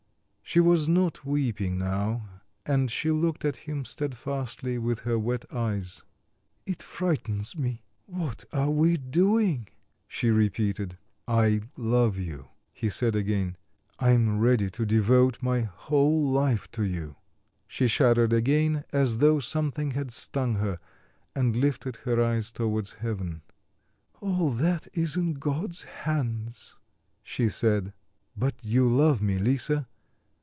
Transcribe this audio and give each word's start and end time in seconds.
She 0.43 0.59
was 0.59 0.89
not 0.89 1.23
weeping 1.23 1.77
now, 1.77 2.27
and 2.65 2.91
she 2.91 3.09
looked 3.09 3.45
at 3.45 3.55
him 3.55 3.85
steadfastly 3.85 4.77
with 4.77 4.99
her 5.07 5.17
wet 5.17 5.45
eyes. 5.49 6.03
"It 6.65 6.83
frightens 6.83 7.55
me: 7.57 7.83
what 8.05 8.43
are 8.51 8.69
we 8.69 8.97
doing?" 8.97 9.69
she 10.09 10.29
repeated. 10.29 10.97
"I 11.25 11.61
love 11.77 12.17
you," 12.17 12.49
he 12.73 12.89
said 12.89 13.15
again. 13.15 13.55
"I 13.97 14.09
am 14.09 14.39
ready 14.39 14.69
to 14.71 14.85
devote 14.85 15.41
my 15.41 15.61
whole 15.61 16.29
life 16.29 16.69
to 16.71 16.83
you." 16.83 17.15
She 17.65 17.87
shuddered 17.87 18.33
again, 18.33 18.83
as 18.91 19.19
though 19.19 19.39
something 19.39 19.91
had 19.91 20.11
stung 20.11 20.55
her, 20.55 20.79
and 21.33 21.55
lifted 21.55 21.95
her 22.03 22.21
eyes 22.21 22.51
towards 22.51 22.95
heaven. 22.95 23.41
"All 24.19 24.49
that 24.49 24.89
is 24.93 25.15
in 25.15 25.35
God's 25.35 25.83
hands," 25.83 26.75
she 27.23 27.47
said. 27.47 27.93
"But 28.35 28.55
you 28.61 28.89
love 28.89 29.21
me, 29.21 29.37
Lisa? 29.39 29.87